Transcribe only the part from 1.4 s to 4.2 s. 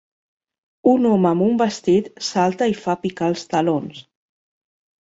un vestit salta i fa picar els talons.